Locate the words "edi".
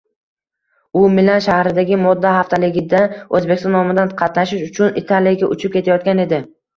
6.25-6.41